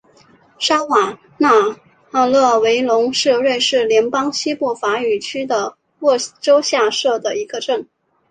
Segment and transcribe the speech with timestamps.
[0.57, 1.15] 沙瓦
[2.09, 7.87] 讷勒维龙是瑞士联邦西部法语区的沃州下设的一个镇。